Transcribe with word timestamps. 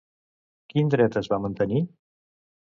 Quin 0.73 0.89
dret 0.95 1.19
es 1.23 1.31
va 1.35 1.41
mantenir? 1.45 1.85